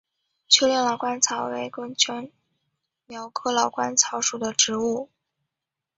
[0.47, 2.31] 丘陵老鹳草为牻牛儿
[3.05, 5.11] 苗科老鹳草属的植物。